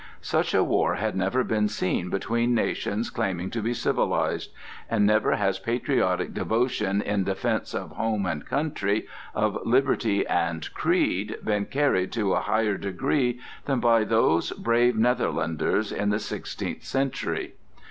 [0.23, 4.51] Such a war had never been seen between nations claiming to be civilized;
[4.89, 11.37] and never has patriotic devotion in defence of home and country, of liberty and creed,
[11.43, 17.53] been carried to a higher degree than by those brave Netherlanders in the sixteenth century.